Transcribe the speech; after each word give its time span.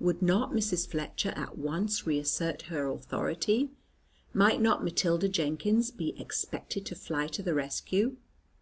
Would 0.00 0.22
not 0.22 0.52
Mrs. 0.52 0.86
Fletcher 0.88 1.34
at 1.36 1.58
once 1.58 2.06
re 2.06 2.18
assert 2.18 2.62
her 2.72 2.86
authority? 2.86 3.68
Might 4.32 4.62
not 4.62 4.82
Matilda 4.82 5.28
Jenkins 5.28 5.90
be 5.90 6.18
expected 6.18 6.86
to 6.86 6.94
fly 6.96 7.26
to 7.26 7.42
the 7.42 7.52
rescue? 7.52 8.16